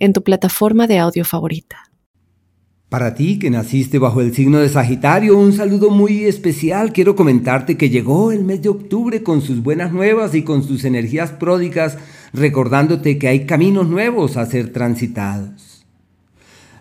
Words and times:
en 0.00 0.12
tu 0.12 0.24
plataforma 0.24 0.88
de 0.88 0.98
audio 0.98 1.24
favorita. 1.24 1.90
Para 2.88 3.14
ti 3.14 3.38
que 3.38 3.50
naciste 3.50 4.00
bajo 4.00 4.20
el 4.20 4.34
signo 4.34 4.58
de 4.58 4.68
Sagitario, 4.68 5.38
un 5.38 5.52
saludo 5.52 5.90
muy 5.90 6.24
especial. 6.24 6.92
Quiero 6.92 7.14
comentarte 7.14 7.76
que 7.76 7.88
llegó 7.88 8.32
el 8.32 8.42
mes 8.42 8.62
de 8.62 8.68
octubre 8.68 9.22
con 9.22 9.42
sus 9.42 9.62
buenas 9.62 9.92
nuevas 9.92 10.34
y 10.34 10.42
con 10.42 10.64
sus 10.64 10.84
energías 10.84 11.30
pródigas, 11.30 11.98
recordándote 12.32 13.16
que 13.16 13.28
hay 13.28 13.46
caminos 13.46 13.88
nuevos 13.88 14.36
a 14.36 14.44
ser 14.46 14.72
transitados. 14.72 15.86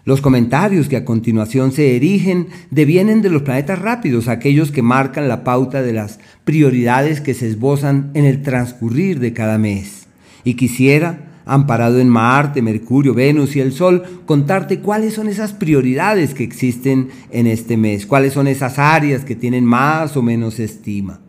Los 0.04 0.22
comentarios 0.22 0.90
que 0.90 0.98
a 0.98 1.06
continuación 1.06 1.72
se 1.72 1.96
erigen 1.96 2.48
devienen 2.72 3.22
de 3.22 3.30
los 3.30 3.44
planetas 3.44 3.78
rápidos, 3.78 4.28
aquellos 4.28 4.72
que 4.72 4.82
marcan 4.82 5.28
la 5.28 5.44
pauta 5.44 5.84
de 5.84 5.94
las 5.94 6.20
prioridades 6.44 7.22
que 7.22 7.36
se 7.36 7.48
esbozan 7.48 8.10
en 8.16 8.26
el 8.26 8.42
transcurrir 8.42 9.20
de 9.20 9.34
cada 9.34 9.60
mes. 9.60 10.08
Y 10.44 10.56
quisiera 10.56 11.29
amparado 11.50 12.00
en 12.00 12.08
Marte, 12.08 12.62
Mercurio, 12.62 13.14
Venus 13.14 13.56
y 13.56 13.60
el 13.60 13.74
Sol, 13.74 14.04
contarte 14.26 14.80
cuáles 14.80 15.16
son 15.16 15.28
esas 15.28 15.52
prioridades 15.54 16.34
que 16.34 16.44
existen 16.44 17.10
en 17.32 17.48
este 17.48 17.76
mes, 17.76 18.06
cuáles 18.06 18.34
son 18.34 18.48
esas 18.48 18.78
áreas 18.78 19.26
que 19.26 19.36
tienen 19.36 19.66
más 19.66 20.16
o 20.16 20.22
menos 20.22 20.60
estima. 20.60 21.20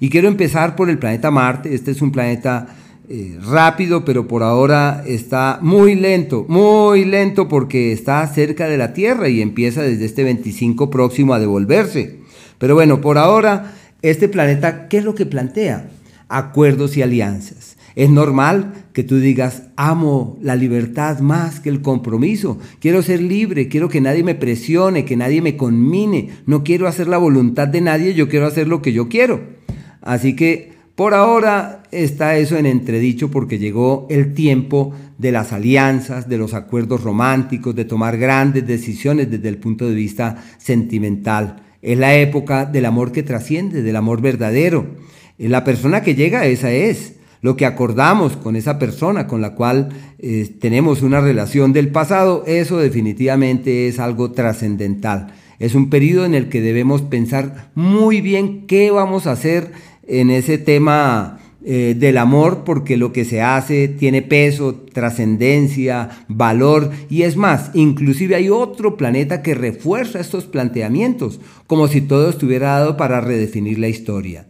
Y 0.00 0.10
quiero 0.10 0.28
empezar 0.28 0.76
por 0.76 0.90
el 0.90 0.98
planeta 0.98 1.30
Marte, 1.30 1.74
este 1.74 1.92
es 1.92 2.02
un 2.02 2.10
planeta 2.10 2.74
eh, 3.08 3.38
rápido, 3.42 4.04
pero 4.04 4.26
por 4.26 4.42
ahora 4.42 5.04
está 5.06 5.58
muy 5.62 5.94
lento, 5.94 6.46
muy 6.48 7.04
lento 7.04 7.48
porque 7.48 7.92
está 7.92 8.26
cerca 8.26 8.66
de 8.66 8.78
la 8.78 8.92
Tierra 8.92 9.28
y 9.28 9.40
empieza 9.40 9.82
desde 9.82 10.04
este 10.04 10.24
25 10.24 10.90
próximo 10.90 11.34
a 11.34 11.38
devolverse. 11.38 12.20
Pero 12.58 12.74
bueno, 12.74 13.00
por 13.00 13.18
ahora, 13.18 13.72
este 14.02 14.28
planeta, 14.28 14.88
¿qué 14.88 14.98
es 14.98 15.04
lo 15.04 15.14
que 15.14 15.26
plantea? 15.26 15.88
Acuerdos 16.28 16.96
y 16.96 17.02
alianzas. 17.02 17.76
Es 17.94 18.10
normal 18.10 18.86
que 18.92 19.02
tú 19.02 19.18
digas, 19.18 19.64
amo 19.76 20.38
la 20.42 20.56
libertad 20.56 21.20
más 21.20 21.60
que 21.60 21.68
el 21.68 21.82
compromiso. 21.82 22.58
Quiero 22.80 23.02
ser 23.02 23.20
libre, 23.20 23.68
quiero 23.68 23.88
que 23.88 24.00
nadie 24.00 24.22
me 24.22 24.34
presione, 24.34 25.04
que 25.04 25.16
nadie 25.16 25.42
me 25.42 25.56
conmine. 25.56 26.30
No 26.46 26.62
quiero 26.62 26.86
hacer 26.86 27.08
la 27.08 27.18
voluntad 27.18 27.68
de 27.68 27.80
nadie, 27.80 28.14
yo 28.14 28.28
quiero 28.28 28.46
hacer 28.46 28.68
lo 28.68 28.82
que 28.82 28.92
yo 28.92 29.08
quiero. 29.08 29.40
Así 30.00 30.36
que 30.36 30.72
por 30.94 31.14
ahora 31.14 31.82
está 31.92 32.36
eso 32.36 32.56
en 32.56 32.66
entredicho 32.66 33.30
porque 33.30 33.58
llegó 33.58 34.06
el 34.10 34.34
tiempo 34.34 34.94
de 35.18 35.32
las 35.32 35.52
alianzas, 35.52 36.28
de 36.28 36.38
los 36.38 36.54
acuerdos 36.54 37.02
románticos, 37.02 37.74
de 37.74 37.84
tomar 37.84 38.18
grandes 38.18 38.66
decisiones 38.66 39.30
desde 39.30 39.48
el 39.48 39.56
punto 39.56 39.88
de 39.88 39.94
vista 39.94 40.44
sentimental. 40.58 41.62
Es 41.82 41.98
la 41.98 42.14
época 42.14 42.66
del 42.66 42.84
amor 42.84 43.12
que 43.12 43.22
trasciende, 43.22 43.82
del 43.82 43.96
amor 43.96 44.20
verdadero. 44.20 44.86
La 45.38 45.64
persona 45.64 46.02
que 46.02 46.14
llega, 46.14 46.44
esa 46.44 46.70
es 46.70 47.14
lo 47.42 47.56
que 47.56 47.66
acordamos 47.66 48.36
con 48.36 48.56
esa 48.56 48.78
persona 48.78 49.26
con 49.26 49.40
la 49.40 49.54
cual 49.54 49.88
eh, 50.18 50.48
tenemos 50.60 51.02
una 51.02 51.20
relación 51.20 51.72
del 51.72 51.88
pasado, 51.88 52.44
eso 52.46 52.78
definitivamente 52.78 53.88
es 53.88 53.98
algo 53.98 54.32
trascendental. 54.32 55.34
Es 55.58 55.74
un 55.74 55.90
periodo 55.90 56.24
en 56.24 56.34
el 56.34 56.48
que 56.48 56.60
debemos 56.60 57.02
pensar 57.02 57.70
muy 57.74 58.20
bien 58.20 58.66
qué 58.66 58.90
vamos 58.90 59.26
a 59.26 59.32
hacer 59.32 59.72
en 60.06 60.30
ese 60.30 60.58
tema 60.58 61.38
eh, 61.62 61.94
del 61.98 62.16
amor, 62.16 62.64
porque 62.64 62.96
lo 62.96 63.12
que 63.12 63.26
se 63.26 63.42
hace 63.42 63.86
tiene 63.86 64.22
peso, 64.22 64.74
trascendencia, 64.94 66.08
valor, 66.28 66.90
y 67.10 67.22
es 67.22 67.36
más, 67.36 67.70
inclusive 67.74 68.34
hay 68.34 68.48
otro 68.48 68.96
planeta 68.96 69.42
que 69.42 69.54
refuerza 69.54 70.20
estos 70.20 70.46
planteamientos, 70.46 71.38
como 71.66 71.86
si 71.86 72.00
todo 72.00 72.30
estuviera 72.30 72.78
dado 72.78 72.96
para 72.96 73.20
redefinir 73.20 73.78
la 73.78 73.88
historia. 73.88 74.46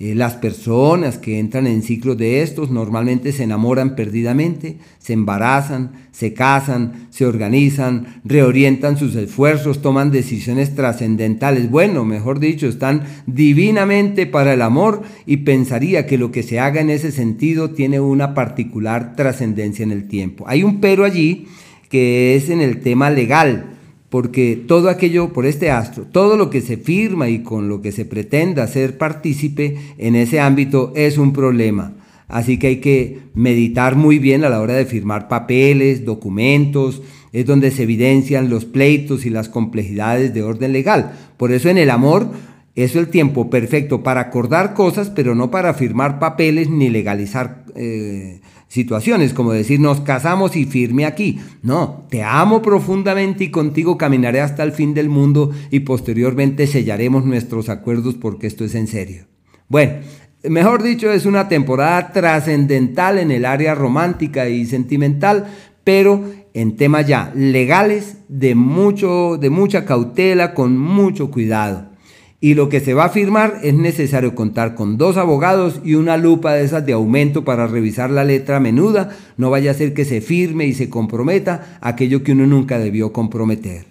Eh, 0.00 0.14
las 0.14 0.34
personas 0.34 1.18
que 1.18 1.40
entran 1.40 1.66
en 1.66 1.82
ciclos 1.82 2.16
de 2.16 2.42
estos 2.42 2.70
normalmente 2.70 3.32
se 3.32 3.42
enamoran 3.42 3.96
perdidamente, 3.96 4.76
se 5.00 5.12
embarazan, 5.12 5.90
se 6.12 6.34
casan, 6.34 7.08
se 7.10 7.26
organizan, 7.26 8.20
reorientan 8.24 8.96
sus 8.96 9.16
esfuerzos, 9.16 9.82
toman 9.82 10.12
decisiones 10.12 10.76
trascendentales. 10.76 11.68
Bueno, 11.68 12.04
mejor 12.04 12.38
dicho, 12.38 12.68
están 12.68 13.02
divinamente 13.26 14.26
para 14.26 14.54
el 14.54 14.62
amor 14.62 15.02
y 15.26 15.38
pensaría 15.38 16.06
que 16.06 16.16
lo 16.16 16.30
que 16.30 16.44
se 16.44 16.60
haga 16.60 16.80
en 16.80 16.90
ese 16.90 17.10
sentido 17.10 17.70
tiene 17.70 17.98
una 17.98 18.34
particular 18.34 19.16
trascendencia 19.16 19.82
en 19.82 19.90
el 19.90 20.06
tiempo. 20.06 20.44
Hay 20.46 20.62
un 20.62 20.80
pero 20.80 21.04
allí 21.04 21.48
que 21.88 22.36
es 22.36 22.50
en 22.50 22.60
el 22.60 22.82
tema 22.82 23.10
legal 23.10 23.77
porque 24.10 24.62
todo 24.66 24.88
aquello 24.88 25.32
por 25.32 25.44
este 25.46 25.70
astro, 25.70 26.04
todo 26.04 26.36
lo 26.36 26.50
que 26.50 26.60
se 26.60 26.76
firma 26.76 27.28
y 27.28 27.42
con 27.42 27.68
lo 27.68 27.82
que 27.82 27.92
se 27.92 28.04
pretenda 28.04 28.66
ser 28.66 28.96
partícipe 28.96 29.76
en 29.98 30.16
ese 30.16 30.40
ámbito 30.40 30.92
es 30.96 31.18
un 31.18 31.32
problema. 31.32 31.94
Así 32.28 32.58
que 32.58 32.68
hay 32.68 32.76
que 32.76 33.20
meditar 33.34 33.96
muy 33.96 34.18
bien 34.18 34.44
a 34.44 34.50
la 34.50 34.60
hora 34.60 34.74
de 34.74 34.84
firmar 34.84 35.28
papeles, 35.28 36.04
documentos, 36.04 37.02
es 37.32 37.46
donde 37.46 37.70
se 37.70 37.82
evidencian 37.82 38.50
los 38.50 38.64
pleitos 38.64 39.26
y 39.26 39.30
las 39.30 39.48
complejidades 39.48 40.32
de 40.34 40.42
orden 40.42 40.72
legal. 40.72 41.12
Por 41.36 41.52
eso 41.52 41.68
en 41.68 41.78
el 41.78 41.90
amor 41.90 42.30
es 42.74 42.96
el 42.96 43.08
tiempo 43.08 43.50
perfecto 43.50 44.02
para 44.02 44.20
acordar 44.20 44.74
cosas, 44.74 45.10
pero 45.10 45.34
no 45.34 45.50
para 45.50 45.74
firmar 45.74 46.18
papeles 46.18 46.70
ni 46.70 46.90
legalizar 46.90 47.64
eh, 47.74 48.40
situaciones, 48.68 49.32
como 49.32 49.52
decir 49.52 49.80
nos 49.80 50.02
casamos 50.02 50.54
y 50.54 50.66
firme 50.66 51.06
aquí. 51.06 51.40
No, 51.62 52.04
te 52.10 52.22
amo 52.22 52.62
profundamente 52.62 53.44
y 53.44 53.50
contigo 53.50 53.98
caminaré 53.98 54.40
hasta 54.40 54.62
el 54.62 54.72
fin 54.72 54.94
del 54.94 55.08
mundo 55.08 55.50
y 55.70 55.80
posteriormente 55.80 56.66
sellaremos 56.66 57.24
nuestros 57.24 57.68
acuerdos 57.68 58.14
porque 58.14 58.46
esto 58.46 58.64
es 58.64 58.74
en 58.74 58.86
serio. 58.86 59.24
Bueno, 59.68 59.94
mejor 60.44 60.82
dicho, 60.82 61.10
es 61.10 61.26
una 61.26 61.48
temporada 61.48 62.12
trascendental 62.12 63.18
en 63.18 63.30
el 63.30 63.44
área 63.44 63.74
romántica 63.74 64.48
y 64.48 64.66
sentimental, 64.66 65.46
pero 65.82 66.22
en 66.54 66.76
temas 66.76 67.06
ya 67.06 67.32
legales 67.34 68.18
de 68.28 68.54
mucho 68.54 69.38
de 69.38 69.50
mucha 69.50 69.84
cautela, 69.84 70.54
con 70.54 70.78
mucho 70.78 71.30
cuidado. 71.30 71.87
Y 72.40 72.54
lo 72.54 72.68
que 72.68 72.80
se 72.80 72.94
va 72.94 73.06
a 73.06 73.10
firmar 73.10 73.58
es 73.64 73.74
necesario 73.74 74.36
contar 74.36 74.76
con 74.76 74.96
dos 74.96 75.16
abogados 75.16 75.80
y 75.84 75.94
una 75.94 76.16
lupa 76.16 76.54
de 76.54 76.64
esas 76.64 76.86
de 76.86 76.92
aumento 76.92 77.44
para 77.44 77.66
revisar 77.66 78.10
la 78.10 78.22
letra 78.22 78.60
menuda. 78.60 79.10
No 79.36 79.50
vaya 79.50 79.72
a 79.72 79.74
ser 79.74 79.92
que 79.92 80.04
se 80.04 80.20
firme 80.20 80.66
y 80.66 80.74
se 80.74 80.88
comprometa 80.88 81.78
aquello 81.80 82.22
que 82.22 82.32
uno 82.32 82.46
nunca 82.46 82.78
debió 82.78 83.12
comprometer. 83.12 83.86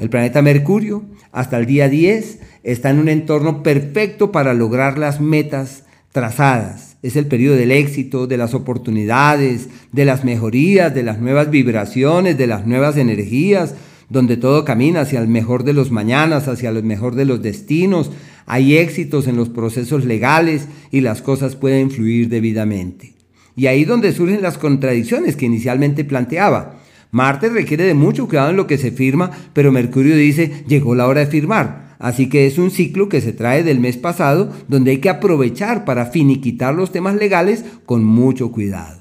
El 0.00 0.08
planeta 0.08 0.40
Mercurio, 0.40 1.04
hasta 1.32 1.58
el 1.58 1.66
día 1.66 1.90
10, 1.90 2.40
está 2.62 2.88
en 2.88 2.98
un 2.98 3.10
entorno 3.10 3.62
perfecto 3.62 4.32
para 4.32 4.54
lograr 4.54 4.96
las 4.96 5.20
metas 5.20 5.84
trazadas. 6.12 6.96
Es 7.02 7.16
el 7.16 7.26
periodo 7.26 7.56
del 7.56 7.72
éxito, 7.72 8.26
de 8.26 8.38
las 8.38 8.54
oportunidades, 8.54 9.68
de 9.92 10.04
las 10.06 10.24
mejorías, 10.24 10.94
de 10.94 11.02
las 11.02 11.18
nuevas 11.18 11.50
vibraciones, 11.50 12.38
de 12.38 12.46
las 12.46 12.66
nuevas 12.66 12.96
energías, 12.96 13.74
donde 14.10 14.36
todo 14.36 14.64
camina 14.64 15.00
hacia 15.00 15.20
el 15.20 15.28
mejor 15.28 15.64
de 15.64 15.72
los 15.72 15.90
mañanas, 15.90 16.48
hacia 16.48 16.68
el 16.68 16.82
mejor 16.82 17.14
de 17.14 17.24
los 17.24 17.40
destinos, 17.40 18.10
hay 18.44 18.76
éxitos 18.76 19.28
en 19.28 19.36
los 19.36 19.48
procesos 19.48 20.04
legales 20.04 20.66
y 20.90 21.00
las 21.00 21.22
cosas 21.22 21.56
pueden 21.56 21.90
fluir 21.90 22.28
debidamente. 22.28 23.14
Y 23.56 23.66
ahí 23.66 23.84
donde 23.84 24.12
surgen 24.12 24.42
las 24.42 24.58
contradicciones 24.58 25.36
que 25.36 25.46
inicialmente 25.46 26.04
planteaba. 26.04 26.80
Marte 27.12 27.48
requiere 27.48 27.84
de 27.84 27.94
mucho 27.94 28.28
cuidado 28.28 28.50
en 28.50 28.56
lo 28.56 28.66
que 28.66 28.78
se 28.78 28.90
firma, 28.90 29.30
pero 29.52 29.72
Mercurio 29.72 30.16
dice, 30.16 30.64
llegó 30.66 30.94
la 30.94 31.06
hora 31.06 31.20
de 31.20 31.26
firmar. 31.26 31.96
Así 32.00 32.28
que 32.28 32.46
es 32.46 32.58
un 32.58 32.70
ciclo 32.70 33.08
que 33.08 33.20
se 33.20 33.32
trae 33.32 33.62
del 33.62 33.78
mes 33.78 33.96
pasado, 33.96 34.52
donde 34.68 34.92
hay 34.92 34.98
que 34.98 35.10
aprovechar 35.10 35.84
para 35.84 36.06
finiquitar 36.06 36.74
los 36.74 36.92
temas 36.92 37.14
legales 37.14 37.64
con 37.84 38.04
mucho 38.04 38.50
cuidado. 38.50 38.99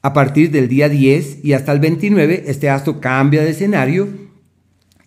A 0.00 0.12
partir 0.12 0.50
del 0.50 0.68
día 0.68 0.88
10 0.88 1.44
y 1.44 1.54
hasta 1.54 1.72
el 1.72 1.80
29, 1.80 2.44
este 2.46 2.70
astro 2.70 3.00
cambia 3.00 3.42
de 3.42 3.50
escenario 3.50 4.08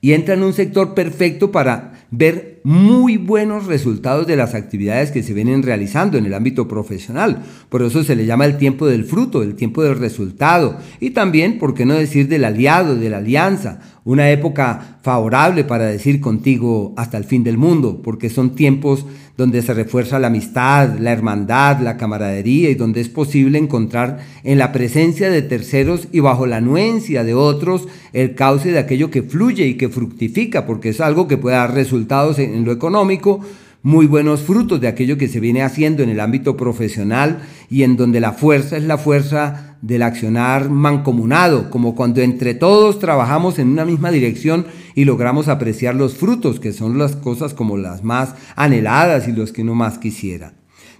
y 0.01 0.13
entra 0.13 0.33
en 0.33 0.43
un 0.43 0.51
sector 0.51 0.93
perfecto 0.93 1.51
para 1.51 1.93
ver 2.11 2.59
muy 2.63 3.15
buenos 3.17 3.67
resultados 3.67 4.27
de 4.27 4.35
las 4.35 4.53
actividades 4.53 5.11
que 5.11 5.23
se 5.23 5.33
vienen 5.33 5.63
realizando 5.63 6.17
en 6.17 6.25
el 6.25 6.33
ámbito 6.33 6.67
profesional. 6.67 7.43
Por 7.69 7.81
eso 7.83 8.03
se 8.03 8.15
le 8.15 8.25
llama 8.25 8.45
el 8.45 8.57
tiempo 8.57 8.85
del 8.85 9.05
fruto, 9.05 9.43
el 9.43 9.55
tiempo 9.55 9.81
del 9.81 9.97
resultado. 9.97 10.77
Y 10.99 11.11
también, 11.11 11.57
¿por 11.57 11.73
qué 11.73 11.85
no 11.85 11.93
decir 11.93 12.27
del 12.27 12.43
aliado, 12.43 12.95
de 12.95 13.09
la 13.09 13.17
alianza? 13.17 13.79
Una 14.03 14.31
época 14.31 14.97
favorable 15.03 15.63
para 15.63 15.85
decir 15.85 16.21
contigo 16.21 16.93
hasta 16.97 17.17
el 17.17 17.23
fin 17.23 17.43
del 17.43 17.59
mundo, 17.59 18.01
porque 18.03 18.31
son 18.31 18.55
tiempos 18.55 19.05
donde 19.37 19.61
se 19.61 19.75
refuerza 19.75 20.17
la 20.17 20.27
amistad, 20.27 20.97
la 20.97 21.11
hermandad, 21.11 21.79
la 21.81 21.97
camaradería 21.97 22.71
y 22.71 22.75
donde 22.75 22.99
es 22.99 23.09
posible 23.09 23.59
encontrar 23.59 24.19
en 24.43 24.57
la 24.57 24.71
presencia 24.71 25.29
de 25.29 25.43
terceros 25.43 26.07
y 26.11 26.19
bajo 26.19 26.47
la 26.47 26.57
anuencia 26.57 27.23
de 27.23 27.35
otros 27.35 27.87
el 28.11 28.33
cauce 28.33 28.71
de 28.71 28.79
aquello 28.79 29.11
que 29.11 29.21
fluye 29.21 29.67
y 29.67 29.75
que 29.75 29.89
fructifica, 29.89 30.65
porque 30.65 30.89
es 30.89 30.99
algo 30.99 31.27
que 31.27 31.37
puede 31.37 31.57
dar 31.57 31.75
resultados 31.75 32.39
en 32.39 32.65
lo 32.65 32.71
económico, 32.71 33.41
muy 33.83 34.05
buenos 34.05 34.41
frutos 34.41 34.81
de 34.81 34.87
aquello 34.87 35.17
que 35.17 35.27
se 35.27 35.39
viene 35.39 35.63
haciendo 35.63 36.03
en 36.03 36.09
el 36.09 36.19
ámbito 36.19 36.55
profesional 36.55 37.41
y 37.69 37.83
en 37.83 37.97
donde 37.97 38.19
la 38.19 38.31
fuerza 38.31 38.77
es 38.77 38.83
la 38.83 38.97
fuerza 38.97 39.70
del 39.81 40.03
accionar 40.03 40.69
mancomunado, 40.69 41.69
como 41.69 41.95
cuando 41.95 42.21
entre 42.21 42.53
todos 42.53 42.99
trabajamos 42.99 43.59
en 43.59 43.69
una 43.69 43.85
misma 43.85 44.11
dirección 44.11 44.65
y 44.95 45.05
logramos 45.05 45.47
apreciar 45.47 45.95
los 45.95 46.15
frutos, 46.15 46.59
que 46.59 46.73
son 46.73 46.97
las 46.97 47.15
cosas 47.15 47.53
como 47.53 47.77
las 47.77 48.03
más 48.03 48.35
anheladas 48.55 49.27
y 49.27 49.31
los 49.31 49.51
que 49.51 49.63
uno 49.63 49.75
más 49.75 49.97
quisiera. 49.97 50.53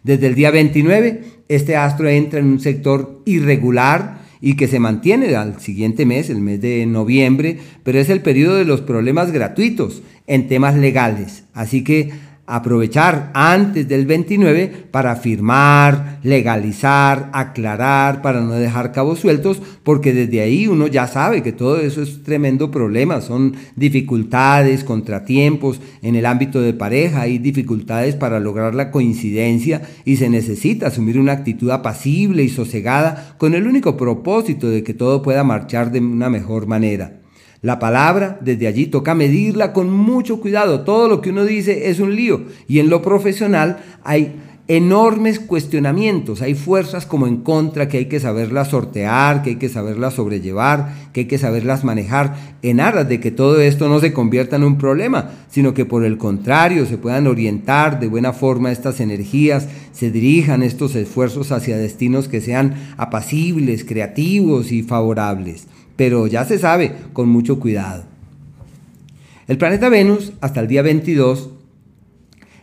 Desde 0.04 0.28
el 0.28 0.36
día 0.36 0.50
29, 0.50 1.24
este 1.48 1.75
astro 1.75 2.10
entra 2.10 2.39
en 2.39 2.48
un 2.48 2.60
sector 2.60 3.22
irregular 3.25 4.22
y 4.42 4.56
que 4.56 4.68
se 4.68 4.80
mantiene 4.80 5.36
al 5.36 5.60
siguiente 5.60 6.07
mes, 6.07 6.31
el 6.31 6.42
mes 6.42 6.60
de 6.60 6.86
noviembre, 6.88 7.60
pero 7.84 8.00
es 8.00 8.10
el 8.10 8.22
periodo 8.22 8.56
de 8.56 8.66
los 8.66 8.81
problemas 8.81 9.31
gratuitos 9.31 10.01
en 10.25 10.48
temas 10.48 10.75
legales. 10.75 11.44
Así 11.54 11.84
que 11.84 12.12
aprovechar 12.51 13.31
antes 13.33 13.88
del 13.88 14.06
29 14.06 14.88
para 14.92 15.15
firmar, 15.15 16.19
legalizar, 16.21 17.30
aclarar, 17.31 18.21
para 18.21 18.42
no 18.42 18.51
dejar 18.51 18.92
cabos 18.92 19.19
sueltos, 19.19 19.62
porque 19.83 20.13
desde 20.13 20.42
ahí 20.42 20.68
uno 20.68 20.88
ya 20.88 21.07
sabe 21.07 21.42
que 21.42 21.53
todo 21.53 21.80
eso 21.80 22.01
es 22.01 22.24
tremendo 22.24 22.69
problema, 22.69 23.21
son 23.21 23.56
dificultades, 23.77 24.83
contratiempos 24.83 25.80
en 26.01 26.18
el 26.18 26.25
ámbito 26.25 26.62
de 26.62 26.74
pareja, 26.74 27.21
hay 27.21 27.38
dificultades 27.38 28.15
para 28.15 28.42
lograr 28.42 28.75
la 28.75 28.92
coincidencia 28.92 29.81
y 30.03 30.18
se 30.18 30.30
necesita 30.30 30.88
asumir 30.88 31.18
una 31.18 31.31
actitud 31.31 31.71
apacible 31.71 32.44
y 32.44 32.50
sosegada 32.50 33.36
con 33.38 33.53
el 33.53 33.65
único 33.65 33.95
propósito 33.95 34.69
de 34.69 34.83
que 34.83 34.94
todo 34.94 35.21
pueda 35.21 35.45
marchar 35.45 35.92
de 35.92 36.00
una 36.00 36.30
mejor 36.30 36.68
manera. 36.68 37.21
La 37.62 37.78
palabra, 37.78 38.40
desde 38.42 38.66
allí 38.66 38.88
toca 38.88 39.13
medirla 39.13 39.72
con 39.72 39.92
mucho 39.92 40.40
cuidado. 40.40 40.81
Todo 40.81 41.08
lo 41.08 41.22
que 41.22 41.30
uno 41.30 41.46
dice 41.46 41.92
es 41.92 42.00
un 42.00 42.16
lío. 42.16 42.42
Y 42.68 42.80
en 42.80 42.90
lo 42.90 43.04
profesional 43.04 43.84
hay 44.04 44.34
enormes 44.68 45.40
cuestionamientos, 45.40 46.42
hay 46.42 46.56
fuerzas 46.56 47.06
como 47.06 47.28
en 47.28 47.38
contra 47.38 47.90
que 47.90 47.98
hay 47.98 48.06
que 48.06 48.22
saberlas 48.22 48.69
sortear, 48.69 49.44
que 49.44 49.52
hay 49.52 49.56
que 49.58 49.68
saberlas 49.69 50.13
sobrellevar, 50.13 50.94
que 51.12 51.22
hay 51.22 51.25
que 51.25 51.38
saberlas 51.38 51.84
manejar 51.84 52.36
en 52.62 52.80
aras 52.80 53.10
de 53.10 53.19
que 53.19 53.31
todo 53.31 53.60
esto 53.60 53.90
no 53.90 54.00
se 54.00 54.13
convierta 54.13 54.56
en 54.56 54.63
un 54.63 54.78
problema, 54.78 55.31
sino 55.50 55.74
que 55.74 55.84
por 55.84 56.06
el 56.06 56.18
contrario 56.18 56.86
se 56.86 56.98
puedan 56.98 57.28
orientar 57.28 58.00
de 58.00 58.08
buena 58.08 58.34
forma 58.34 58.72
estas 58.72 59.02
energías, 59.02 59.68
se 59.92 60.10
dirijan 60.10 60.63
estos 60.63 60.96
esfuerzos 60.96 61.52
hacia 61.52 61.78
destinos 61.78 62.30
que 62.30 62.40
sean 62.40 62.75
apacibles, 62.98 63.84
creativos 63.84 64.72
y 64.72 64.84
favorables 64.84 65.68
pero 66.01 66.25
ya 66.25 66.45
se 66.45 66.57
sabe, 66.57 66.94
con 67.13 67.30
mucho 67.30 67.59
cuidado. 67.59 68.06
El 69.48 69.59
planeta 69.59 69.88
Venus, 69.88 70.33
hasta 70.42 70.59
el 70.59 70.68
día 70.68 70.81
22, 70.81 71.51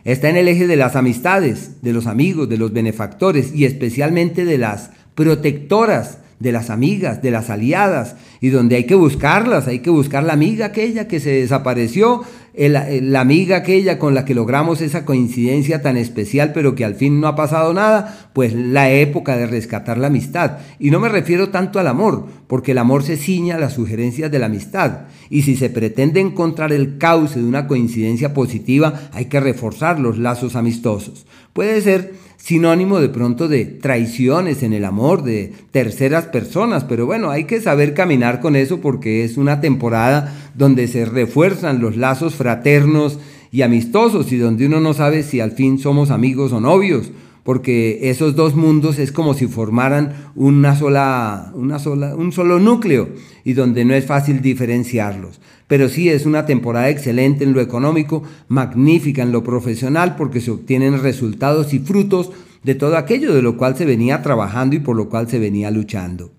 está 0.03 0.29
en 0.29 0.35
el 0.35 0.49
eje 0.49 0.67
de 0.67 0.75
las 0.75 0.97
amistades, 0.97 1.81
de 1.81 1.93
los 1.93 2.05
amigos, 2.05 2.49
de 2.49 2.57
los 2.57 2.73
benefactores 2.73 3.55
y 3.55 3.63
especialmente 3.63 4.43
de 4.43 4.57
las 4.57 4.91
protectoras, 5.15 6.17
de 6.39 6.51
las 6.51 6.69
amigas, 6.69 7.21
de 7.21 7.31
las 7.31 7.49
aliadas, 7.49 8.17
y 8.41 8.49
donde 8.49 8.75
hay 8.75 8.83
que 8.83 8.95
buscarlas, 8.95 9.67
hay 9.67 9.79
que 9.79 9.89
buscar 9.89 10.25
la 10.25 10.33
amiga 10.33 10.65
aquella 10.65 11.07
que 11.07 11.21
se 11.21 11.29
desapareció, 11.29 12.23
la 12.67 13.21
amiga 13.21 13.55
aquella 13.55 13.97
con 13.97 14.13
la 14.13 14.25
que 14.25 14.35
logramos 14.35 14.81
esa 14.81 15.05
coincidencia 15.05 15.81
tan 15.81 15.95
especial, 15.95 16.51
pero 16.53 16.75
que 16.75 16.83
al 16.83 16.95
fin 16.95 17.21
no 17.21 17.27
ha 17.27 17.35
pasado 17.35 17.73
nada, 17.73 18.29
pues 18.33 18.53
la 18.53 18.91
época 18.91 19.37
de 19.37 19.47
rescatar 19.47 19.97
la 19.97 20.07
amistad. 20.07 20.57
Y 20.77 20.91
no 20.91 20.99
me 20.99 21.07
refiero 21.07 21.49
tanto 21.49 21.79
al 21.79 21.87
amor, 21.87 22.27
porque 22.47 22.73
el 22.73 22.79
amor 22.79 23.03
se 23.03 23.15
ciña 23.15 23.55
a 23.55 23.59
las 23.59 23.73
sugerencias 23.73 24.29
de 24.29 24.39
la 24.39 24.47
amistad. 24.47 25.03
Y 25.29 25.43
si 25.43 25.55
se 25.55 25.69
pretende 25.69 26.19
encontrar 26.19 26.73
el 26.73 26.97
cauce 26.97 27.39
de 27.39 27.45
una 27.45 27.65
coincidencia 27.65 28.33
positiva, 28.33 29.09
hay 29.13 29.25
que 29.25 29.39
reforzar 29.39 29.99
los 29.99 30.17
lazos 30.17 30.57
amistosos. 30.57 31.25
Puede 31.53 31.79
ser 31.79 32.13
sinónimo 32.39 32.99
de 32.99 33.09
pronto 33.09 33.47
de 33.47 33.65
traiciones 33.65 34.63
en 34.63 34.73
el 34.73 34.85
amor 34.85 35.23
de 35.23 35.53
terceras 35.71 36.25
personas, 36.25 36.85
pero 36.85 37.05
bueno, 37.05 37.29
hay 37.29 37.43
que 37.43 37.61
saber 37.61 37.93
caminar 37.93 38.39
con 38.39 38.55
eso 38.55 38.79
porque 38.79 39.23
es 39.23 39.37
una 39.37 39.61
temporada 39.61 40.33
donde 40.55 40.87
se 40.87 41.05
refuerzan 41.05 41.79
los 41.79 41.97
lazos 41.97 42.35
fraternos 42.35 43.19
y 43.51 43.61
amistosos 43.61 44.31
y 44.31 44.37
donde 44.37 44.65
uno 44.67 44.79
no 44.79 44.93
sabe 44.93 45.23
si 45.23 45.39
al 45.39 45.51
fin 45.51 45.77
somos 45.77 46.11
amigos 46.11 46.53
o 46.53 46.59
novios, 46.59 47.11
porque 47.43 48.09
esos 48.09 48.35
dos 48.35 48.55
mundos 48.55 48.99
es 48.99 49.11
como 49.11 49.33
si 49.33 49.47
formaran 49.47 50.31
una 50.35 50.75
sola, 50.75 51.51
una 51.55 51.79
sola, 51.79 52.15
un 52.15 52.31
solo 52.31 52.59
núcleo 52.59 53.09
y 53.43 53.53
donde 53.53 53.85
no 53.85 53.93
es 53.93 54.05
fácil 54.05 54.41
diferenciarlos. 54.41 55.39
Pero 55.67 55.89
sí 55.89 56.09
es 56.09 56.25
una 56.25 56.45
temporada 56.45 56.89
excelente 56.89 57.43
en 57.43 57.53
lo 57.53 57.61
económico, 57.61 58.23
magnífica 58.47 59.21
en 59.21 59.31
lo 59.31 59.43
profesional 59.43 60.15
porque 60.15 60.41
se 60.41 60.51
obtienen 60.51 61.01
resultados 61.01 61.73
y 61.73 61.79
frutos 61.79 62.31
de 62.63 62.75
todo 62.75 62.97
aquello 62.97 63.33
de 63.33 63.41
lo 63.41 63.57
cual 63.57 63.77
se 63.77 63.85
venía 63.85 64.21
trabajando 64.21 64.75
y 64.75 64.79
por 64.79 64.95
lo 64.95 65.09
cual 65.09 65.29
se 65.29 65.39
venía 65.39 65.71
luchando. 65.71 66.31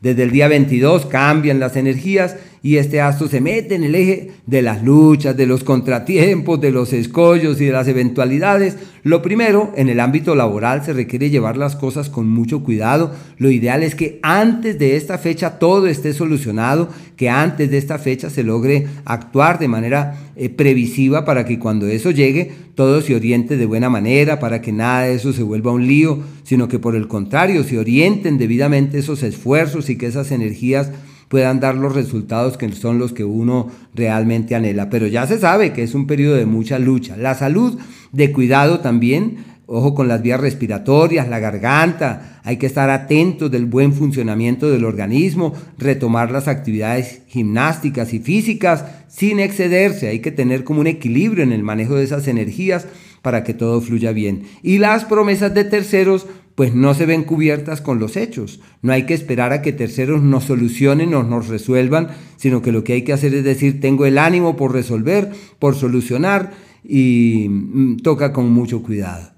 Desde 0.00 0.22
el 0.22 0.30
día 0.30 0.46
22 0.46 1.06
cambian 1.06 1.58
las 1.58 1.74
energías 1.76 2.36
y 2.66 2.78
este 2.78 3.00
astro 3.00 3.28
se 3.28 3.40
mete 3.40 3.76
en 3.76 3.84
el 3.84 3.94
eje 3.94 4.32
de 4.44 4.60
las 4.60 4.82
luchas, 4.82 5.36
de 5.36 5.46
los 5.46 5.62
contratiempos, 5.62 6.60
de 6.60 6.72
los 6.72 6.92
escollos 6.92 7.60
y 7.60 7.66
de 7.66 7.70
las 7.70 7.86
eventualidades. 7.86 8.76
Lo 9.04 9.22
primero, 9.22 9.72
en 9.76 9.88
el 9.88 10.00
ámbito 10.00 10.34
laboral 10.34 10.84
se 10.84 10.92
requiere 10.92 11.30
llevar 11.30 11.56
las 11.56 11.76
cosas 11.76 12.10
con 12.10 12.28
mucho 12.28 12.64
cuidado. 12.64 13.12
Lo 13.38 13.52
ideal 13.52 13.84
es 13.84 13.94
que 13.94 14.18
antes 14.20 14.80
de 14.80 14.96
esta 14.96 15.16
fecha 15.16 15.60
todo 15.60 15.86
esté 15.86 16.12
solucionado, 16.12 16.88
que 17.14 17.30
antes 17.30 17.70
de 17.70 17.78
esta 17.78 18.00
fecha 18.00 18.30
se 18.30 18.42
logre 18.42 18.88
actuar 19.04 19.60
de 19.60 19.68
manera 19.68 20.16
eh, 20.34 20.48
previsiva 20.48 21.24
para 21.24 21.44
que 21.44 21.60
cuando 21.60 21.86
eso 21.86 22.10
llegue 22.10 22.50
todo 22.74 23.00
se 23.00 23.14
oriente 23.14 23.56
de 23.56 23.64
buena 23.64 23.90
manera, 23.90 24.40
para 24.40 24.60
que 24.60 24.72
nada 24.72 25.04
de 25.04 25.14
eso 25.14 25.32
se 25.32 25.44
vuelva 25.44 25.72
un 25.72 25.86
lío, 25.86 26.18
sino 26.42 26.66
que 26.66 26.80
por 26.80 26.96
el 26.96 27.06
contrario 27.06 27.62
se 27.62 27.78
orienten 27.78 28.38
debidamente 28.38 28.98
esos 28.98 29.22
esfuerzos 29.22 29.88
y 29.88 29.96
que 29.96 30.06
esas 30.06 30.32
energías 30.32 30.90
puedan 31.28 31.60
dar 31.60 31.74
los 31.74 31.94
resultados 31.94 32.56
que 32.56 32.70
son 32.72 32.98
los 32.98 33.12
que 33.12 33.24
uno 33.24 33.70
realmente 33.94 34.54
anhela. 34.54 34.90
Pero 34.90 35.06
ya 35.06 35.26
se 35.26 35.38
sabe 35.38 35.72
que 35.72 35.82
es 35.82 35.94
un 35.94 36.06
periodo 36.06 36.36
de 36.36 36.46
mucha 36.46 36.78
lucha. 36.78 37.16
La 37.16 37.34
salud 37.34 37.78
de 38.12 38.32
cuidado 38.32 38.80
también, 38.80 39.44
ojo 39.66 39.94
con 39.94 40.08
las 40.08 40.22
vías 40.22 40.40
respiratorias, 40.40 41.28
la 41.28 41.40
garganta, 41.40 42.40
hay 42.44 42.58
que 42.58 42.66
estar 42.66 42.90
atentos 42.90 43.50
del 43.50 43.66
buen 43.66 43.92
funcionamiento 43.92 44.70
del 44.70 44.84
organismo, 44.84 45.52
retomar 45.78 46.30
las 46.30 46.46
actividades 46.46 47.22
gimnásticas 47.26 48.14
y 48.14 48.20
físicas 48.20 48.84
sin 49.08 49.40
excederse, 49.40 50.08
hay 50.08 50.20
que 50.20 50.30
tener 50.30 50.62
como 50.62 50.80
un 50.80 50.86
equilibrio 50.86 51.42
en 51.42 51.52
el 51.52 51.62
manejo 51.62 51.94
de 51.94 52.04
esas 52.04 52.28
energías 52.28 52.86
para 53.22 53.42
que 53.42 53.54
todo 53.54 53.80
fluya 53.80 54.12
bien. 54.12 54.42
Y 54.62 54.78
las 54.78 55.04
promesas 55.04 55.54
de 55.54 55.64
terceros 55.64 56.26
pues 56.56 56.74
no 56.74 56.94
se 56.94 57.06
ven 57.06 57.22
cubiertas 57.22 57.82
con 57.82 58.00
los 58.00 58.16
hechos. 58.16 58.60
No 58.80 58.92
hay 58.92 59.04
que 59.04 59.14
esperar 59.14 59.52
a 59.52 59.60
que 59.60 59.72
terceros 59.72 60.22
nos 60.22 60.44
solucionen 60.44 61.14
o 61.14 61.22
nos 61.22 61.48
resuelvan, 61.48 62.08
sino 62.36 62.62
que 62.62 62.72
lo 62.72 62.82
que 62.82 62.94
hay 62.94 63.02
que 63.02 63.12
hacer 63.12 63.34
es 63.34 63.44
decir, 63.44 63.78
tengo 63.80 64.06
el 64.06 64.16
ánimo 64.16 64.56
por 64.56 64.72
resolver, 64.72 65.30
por 65.58 65.76
solucionar 65.76 66.54
y 66.82 67.46
mm, 67.48 67.98
toca 67.98 68.32
con 68.32 68.50
mucho 68.50 68.82
cuidado. 68.82 69.32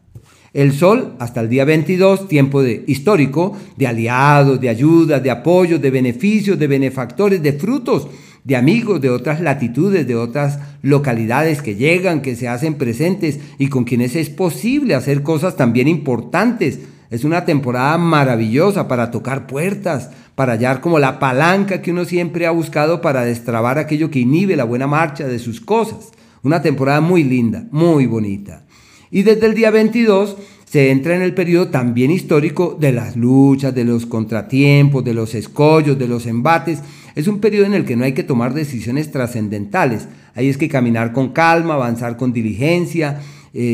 El 0.55 0.73
sol 0.73 1.15
hasta 1.19 1.41
el 1.41 1.49
día 1.49 1.65
22, 1.65 2.29
tiempo 2.29 2.63
de, 2.63 2.85
histórico, 2.87 3.57
de 3.77 3.89
aliados, 3.89 4.61
de 4.61 4.69
ayudas, 4.69 5.21
de 5.21 5.31
apoyos, 5.31 5.83
de 5.83 5.91
beneficios, 5.91 6.57
de 6.57 6.69
benefactores, 6.69 7.43
de 7.43 7.53
frutos, 7.53 8.07
de 8.45 8.55
amigos 8.55 9.01
de 9.01 9.11
otras 9.11 9.41
latitudes, 9.41 10.07
de 10.07 10.15
otras 10.15 10.61
localidades 10.83 11.63
que 11.63 11.75
llegan, 11.75 12.23
que 12.23 12.37
se 12.37 12.47
hacen 12.47 12.75
presentes 12.75 13.41
y 13.59 13.67
con 13.69 13.83
quienes 13.83 14.15
es 14.15 14.31
posible 14.31 14.95
hacer 14.95 15.25
cosas 15.25 15.57
también 15.57 15.89
importantes 15.89 16.79
es 17.11 17.25
una 17.25 17.45
temporada 17.45 17.97
maravillosa 17.97 18.87
para 18.87 19.11
tocar 19.11 19.47
puertas, 19.47 20.11
para 20.35 20.53
hallar 20.53 20.81
como 20.81 20.99
la 20.99 21.19
palanca 21.19 21.81
que 21.81 21.91
uno 21.91 22.05
siempre 22.05 22.47
ha 22.47 22.51
buscado 22.51 23.01
para 23.01 23.25
destrabar 23.25 23.79
aquello 23.79 24.11
que 24.11 24.21
inhibe 24.21 24.57
la 24.57 24.65
buena 24.65 24.87
marcha 24.87 25.27
de 25.27 25.39
sus 25.39 25.61
cosas. 25.61 26.11
Una 26.43 26.63
temporada 26.63 27.01
muy 27.01 27.25
linda, 27.25 27.65
muy 27.71 28.07
bonita. 28.07 28.65
Y 29.11 29.23
desde 29.23 29.47
el 29.47 29.55
día 29.55 29.71
22 29.71 30.37
se 30.71 30.91
entra 30.91 31.17
en 31.17 31.23
el 31.23 31.33
periodo 31.33 31.69
también 31.69 32.11
histórico 32.11 32.77
de 32.79 32.93
las 32.93 33.17
luchas, 33.17 33.75
de 33.75 33.85
los 33.85 34.05
contratiempos, 34.05 35.03
de 35.03 35.15
los 35.15 35.35
escollos, 35.35 35.99
de 35.99 36.09
los 36.09 36.27
embates. 36.27 36.81
Es 37.15 37.27
un 37.27 37.41
periodo 37.41 37.65
en 37.65 37.75
el 37.75 37.87
que 37.87 37.97
no 37.97 38.05
hay 38.05 38.13
que 38.13 38.23
tomar 38.23 38.53
decisiones 38.53 39.11
trascendentales. 39.11 40.09
Ahí 40.35 40.49
es 40.49 40.59
que 40.59 40.69
caminar 40.69 41.13
con 41.15 41.31
calma, 41.31 41.75
avanzar 41.75 42.19
con 42.19 42.35
diligencia, 42.35 43.19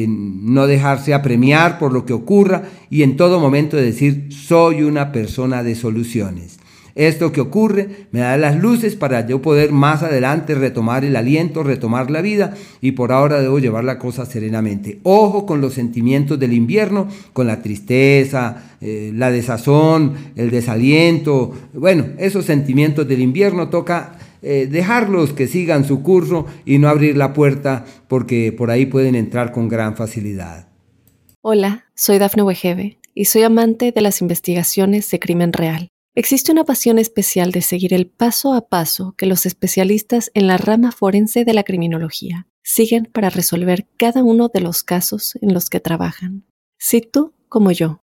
no 0.08 0.66
dejarse 0.66 1.12
apremiar 1.12 1.78
por 1.78 1.92
lo 1.92 2.06
que 2.06 2.14
ocurra 2.14 2.62
y 2.88 3.02
en 3.02 3.16
todo 3.16 3.38
momento 3.38 3.76
decir 3.76 4.28
soy 4.30 4.82
una 4.82 5.12
persona 5.12 5.62
de 5.62 5.74
soluciones. 5.74 6.58
Esto 6.94 7.32
que 7.32 7.40
ocurre 7.40 8.06
me 8.12 8.20
da 8.20 8.36
las 8.36 8.56
luces 8.56 8.94
para 8.94 9.26
yo 9.26 9.42
poder 9.42 9.72
más 9.72 10.04
adelante 10.04 10.54
retomar 10.54 11.04
el 11.04 11.16
aliento, 11.16 11.64
retomar 11.64 12.08
la 12.10 12.22
vida 12.22 12.54
y 12.80 12.92
por 12.92 13.10
ahora 13.10 13.40
debo 13.40 13.58
llevar 13.58 13.82
la 13.82 13.98
cosa 13.98 14.26
serenamente. 14.26 15.00
Ojo 15.02 15.44
con 15.44 15.60
los 15.60 15.74
sentimientos 15.74 16.38
del 16.38 16.52
invierno, 16.52 17.08
con 17.32 17.48
la 17.48 17.62
tristeza, 17.62 18.76
eh, 18.80 19.10
la 19.12 19.32
desazón, 19.32 20.14
el 20.36 20.50
desaliento. 20.50 21.52
Bueno, 21.72 22.06
esos 22.18 22.44
sentimientos 22.44 23.08
del 23.08 23.22
invierno 23.22 23.68
toca 23.70 24.16
eh, 24.44 24.66
dejarlos 24.66 25.32
que 25.32 25.48
sigan 25.48 25.84
su 25.84 26.02
curso 26.02 26.46
y 26.64 26.78
no 26.78 26.88
abrir 26.88 27.16
la 27.16 27.32
puerta 27.32 27.84
porque 28.08 28.52
por 28.52 28.70
ahí 28.70 28.86
pueden 28.86 29.14
entrar 29.14 29.52
con 29.52 29.68
gran 29.68 29.96
facilidad. 29.96 30.68
Hola, 31.40 31.86
soy 31.94 32.18
Dafne 32.18 32.42
Wegebe 32.42 32.98
y 33.14 33.24
soy 33.24 33.42
amante 33.42 33.90
de 33.90 34.00
las 34.00 34.20
investigaciones 34.20 35.10
de 35.10 35.18
crimen 35.18 35.52
real. 35.52 35.88
Existe 36.14 36.52
una 36.52 36.64
pasión 36.64 36.98
especial 36.98 37.50
de 37.50 37.60
seguir 37.60 37.92
el 37.92 38.06
paso 38.06 38.54
a 38.54 38.68
paso 38.68 39.14
que 39.16 39.26
los 39.26 39.46
especialistas 39.46 40.30
en 40.34 40.46
la 40.46 40.58
rama 40.58 40.92
forense 40.92 41.44
de 41.44 41.54
la 41.54 41.64
criminología 41.64 42.46
siguen 42.62 43.08
para 43.12 43.30
resolver 43.30 43.88
cada 43.96 44.22
uno 44.22 44.48
de 44.48 44.60
los 44.60 44.84
casos 44.84 45.36
en 45.40 45.52
los 45.52 45.70
que 45.70 45.80
trabajan. 45.80 46.44
Si 46.78 47.00
tú, 47.00 47.34
como 47.48 47.72
yo, 47.72 48.03